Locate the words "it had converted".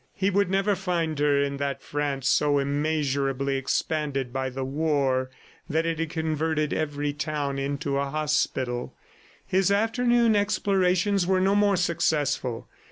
5.85-6.73